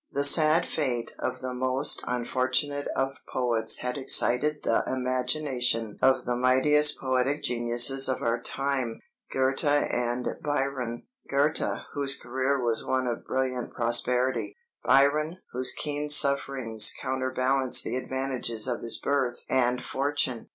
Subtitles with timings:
[0.11, 6.35] The sad fate of the most unfortunate of poets had excited the imagination of the
[6.35, 8.99] mightiest poetic geniuses of our time
[9.31, 16.91] Goethe and Byron: Goethe, whose career was one of brilliant prosperity; Byron, whose keen sufferings
[16.99, 20.47] counterbalanced the advantages of his birth and fortune.